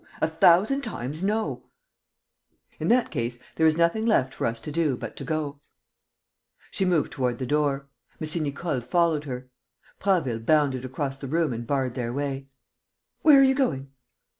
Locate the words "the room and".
11.19-11.67